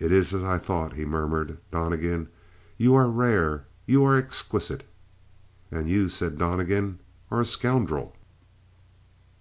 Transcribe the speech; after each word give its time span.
"It 0.00 0.10
is 0.10 0.34
as 0.34 0.42
I 0.42 0.58
thought," 0.58 0.94
he 0.94 1.04
murmured. 1.04 1.58
"Donnegan, 1.70 2.26
you 2.76 2.96
are 2.96 3.08
rare; 3.08 3.66
you 3.86 4.02
are 4.04 4.16
exquisite!" 4.16 4.84
"And 5.70 5.88
you," 5.88 6.08
said 6.08 6.38
Donnegan, 6.38 6.98
"are 7.30 7.40
a 7.42 7.46
scoundrel." 7.46 8.16